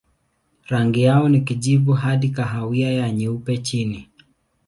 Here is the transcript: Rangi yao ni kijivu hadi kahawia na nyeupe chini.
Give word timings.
Rangi 0.67 1.01
yao 1.03 1.29
ni 1.29 1.41
kijivu 1.41 1.93
hadi 1.93 2.29
kahawia 2.29 3.01
na 3.01 3.11
nyeupe 3.11 3.57
chini. 3.57 4.09